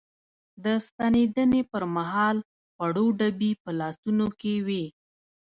د 0.63 0.65
ستنېدنې 0.85 1.61
پر 1.71 1.83
مهال 1.95 2.37
خوړو 2.73 3.05
ډبي 3.19 3.51
په 3.63 3.69
لاسونو 3.79 4.27
کې 4.39 4.53
وې. 4.65 4.85